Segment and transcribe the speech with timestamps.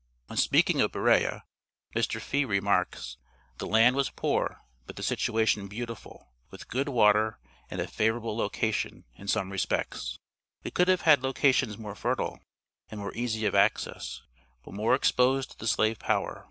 [0.25, 1.43] When speaking of Berea,
[1.95, 2.19] Mr.
[2.19, 3.17] Fee remarks:
[3.59, 7.37] "The land was poor, but the situation beautiful, with good water,
[7.69, 10.17] and a favorable location, in some respects.
[10.63, 12.39] We could have had locations more fertile
[12.89, 14.23] and more easy of access,
[14.65, 16.39] but more exposed to the slave power.